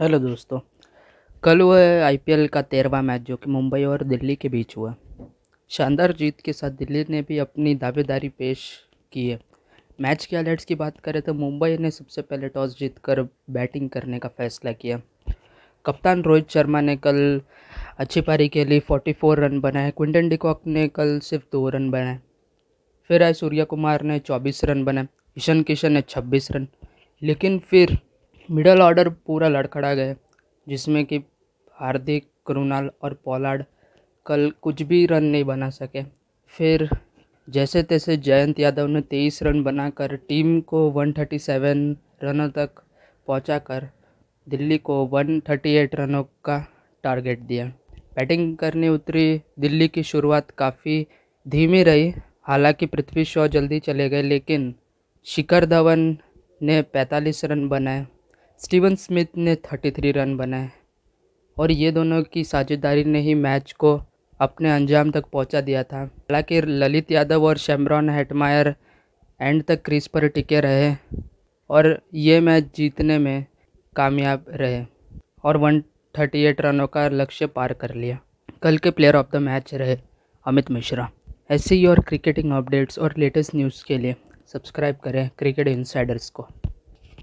Hello 0.00 0.18
दोस्तों, 0.18 0.58
कल 1.42 1.60
हुआ 1.60 1.78
आईपीएल 2.06 2.46
का 2.48 2.62
तेरहवा 2.62 3.02
मैच 3.02 3.22
जो 3.22 3.36
कि 3.36 3.50
मुंबई 3.50 3.84
और 3.84 4.02
दिल्ली 4.04 4.36
के 4.36 4.48
बीच 4.48 4.76
हुआ। 4.76 4.94
शानदार 5.68 6.12
जीत 6.12 6.40
के 6.40 6.52
साथ 6.52 6.70
दिल्ली 6.70 7.04
ने 7.10 7.22
भी 7.22 7.38
अपनी 7.38 7.74
दावेदारी 7.74 8.28
पेश 8.28 8.60
की 9.12 9.28
है। 9.28 9.40
मैच 10.00 10.26
के 10.26 10.36
अलर्ट्स 10.36 10.64
की 10.64 10.74
बात 10.74 11.00
करें 11.00 11.22
तो 11.22 11.34
मुंबई 11.34 11.76
ने 11.78 11.90
सबसे 11.90 12.22
पहले 12.22 12.48
टॉस 12.48 12.78
जीतकर 12.78 13.22
बैटिंग 13.50 13.90
करने 13.90 14.18
का 14.18 14.28
फैसला 14.28 14.72
किया। 14.72 15.00
कप्तान 15.86 16.22
रोहित 16.22 16.50
शर्मा 16.50 16.80
ने 16.80 16.96
कल 16.96 17.40
अच्छी 17.98 18.20
पारी 18.20 18.48
के 18.48 18.64
लिए 18.64 18.80
44 18.80 19.34
रन 19.34 19.60
बनाए 19.60 19.90
क्विंटन 19.90 20.28
डिकॉक 20.28 20.62
ने 20.66 20.88
कल 20.88 21.18
सिर्फ़ 21.18 21.44
दो 21.52 21.68
रन 21.68 21.90
बनाए। 21.90 22.18
फिर 23.08 23.22
आए 23.22 23.32
सूर्या 23.32 23.64
कुमार 23.64 24.02
ने 24.02 24.18
24 24.18 24.64
रन 24.64 24.84
बनाए, 24.84 25.08
ईशन 25.38 25.62
किशन 25.62 25.92
ने 25.92 26.00
26 26.00 26.52
रन। 26.52 26.68
लेकिन 27.22 27.58
फिर 27.58 27.98
मिडल 28.50 28.82
ऑर्डर 28.82 29.08
पूरा 29.08 29.48
लड़खड़ा 29.48 29.94
गया 29.94 30.14
जिसमें 30.68 31.04
कि 31.04 31.16
हार्दिक 31.72 32.24
कृणाल 32.46 32.90
और 33.02 33.14
पोलार्ड 33.24 33.64
कल 34.26 34.52
कुछ 34.62 34.82
भी 34.82 35.06
रन 35.06 35.24
नहीं 35.24 35.44
बना 35.44 35.70
सके। 35.70 36.02
फिर 36.46 36.88
जैसे 37.48 37.82
तैसे 37.82 38.16
जयंत 38.16 38.60
यादव 38.60 38.86
ने 38.86 39.00
तेईस 39.00 39.42
रन 39.42 39.62
बनाकर 39.62 40.16
टीम 40.16 40.60
को 40.60 40.90
137 40.90 41.96
रनों 42.22 42.48
तक 42.48 42.70
पहुंचाकर 43.26 43.88
दिल्ली 44.48 44.78
को 44.78 45.06
138 45.06 45.94
रनों 45.94 46.24
का 46.44 46.66
टारगेट 47.02 47.38
दिया। 47.38 47.66
बैटिंग 48.16 48.56
करने 48.56 48.88
उतरी 48.88 49.40
दिल्ली 49.58 49.88
की 49.88 50.02
शुरुआत 50.02 50.50
काफ़ी 50.50 51.06
धीमी 51.48 51.82
रही, 51.82 52.14
हालाँकि 52.42 52.86
पृथ्वी 52.86 53.24
शॉ 53.24 53.46
जल्दी 53.46 53.80
चले 53.80 54.08
गए, 54.08 54.22
लेकिन 54.22 54.74
शिखर 55.24 55.66
धवन 55.66 56.18
ने 56.62 56.82
45 56.82 57.44
रन 57.44 57.68
बनाए। 57.68 58.06
स्टीवन 58.60 58.94
स्मिथ 58.94 59.26
ने 59.36 59.54
33 59.54 60.12
रन 60.12 60.36
बनाए 60.36 60.70
और 61.56 61.70
ये 61.70 61.90
दोनों 61.90 62.22
की 62.22 62.44
साझेदारी 62.44 63.04
ने 63.04 63.20
ही 63.20 63.34
मैच 63.34 63.72
को 63.72 64.02
अपने 64.40 64.70
अंजाम 64.70 65.10
तक 65.10 65.26
पहुँचा 65.26 65.60
दिया 65.60 65.82
था। 65.82 65.98
हालाँकि 65.98 66.60
ललित 66.60 67.10
यादव 67.12 67.44
और 67.44 67.56
शैमरॉन 67.56 68.10
हेटमायर 68.10 68.74
एंड 69.40 69.62
तक 69.64 69.82
क्रीज 69.82 70.08
पर 70.08 70.28
टिके 70.28 70.60
रहे 70.60 70.92
और 71.70 72.02
ये 72.14 72.40
मैच 72.40 72.74
जीतने 72.76 73.18
में 73.18 73.46
कामयाब 73.96 74.44
रहे 74.48 74.84
और 75.44 75.58
138 75.58 76.60
रनों 76.60 76.86
का 76.86 77.08
लक्ष्य 77.08 77.46
पार 77.46 77.72
कर 77.72 77.94
लिया। 77.94 78.18
कल 78.62 78.78
के 78.78 78.90
प्लेयर 78.90 79.16
ऑफ़ 79.16 79.26
द 79.32 79.36
मैच 79.36 79.74
रहे 79.74 79.96
अमित 80.46 80.70
मिश्रा। 80.70 81.10
ऐसे 81.50 81.74
ही 81.74 81.86
और 81.86 82.00
क्रिकेटिंग 82.00 82.52
अपडेट्स 82.52 82.98
और 82.98 83.14
लेटेस्ट 83.18 83.54
न्यूज़ 83.54 83.84
के 83.84 83.98
लिए 83.98 84.16
सब्सक्राइब 84.46 84.96
करें 84.96 85.28
क्रिकेट 85.38 85.68
इनसाइडर्स 85.68 86.30
को। 86.30 86.48